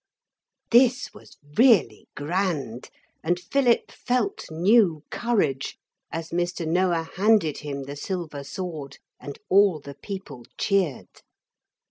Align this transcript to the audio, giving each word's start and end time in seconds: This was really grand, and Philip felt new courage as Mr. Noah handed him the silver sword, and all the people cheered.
This 0.71 1.13
was 1.13 1.37
really 1.59 2.07
grand, 2.15 2.89
and 3.23 3.39
Philip 3.39 3.91
felt 3.91 4.49
new 4.49 5.03
courage 5.11 5.77
as 6.11 6.31
Mr. 6.31 6.65
Noah 6.67 7.07
handed 7.17 7.59
him 7.59 7.83
the 7.83 7.95
silver 7.95 8.43
sword, 8.43 8.97
and 9.19 9.37
all 9.47 9.79
the 9.79 9.93
people 9.93 10.45
cheered. 10.57 11.21